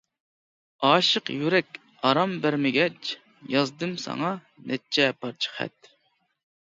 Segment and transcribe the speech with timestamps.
[0.87, 1.75] ئاشىق يۈرەك
[2.09, 3.11] ئارام بەرمىگەچ،
[3.57, 4.31] يازدىم ساڭا
[4.71, 5.91] نەچچە پارچە خەت.